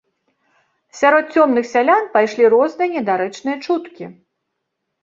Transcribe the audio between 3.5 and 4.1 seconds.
чуткі.